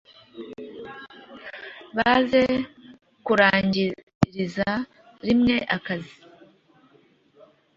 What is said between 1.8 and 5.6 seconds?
baze kurangiriza rimwe